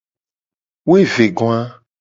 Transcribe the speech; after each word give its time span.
Woevegoa. 0.89 1.59